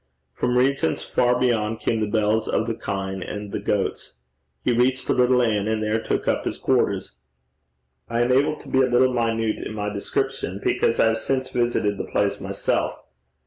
[0.33, 4.15] From regions far beyond came the bells of the kine and the goats.
[4.63, 7.11] He reached a little inn, and there took up his quarters.
[8.09, 11.51] I am able to be a little minute in my description, because I have since
[11.51, 12.95] visited the place myself.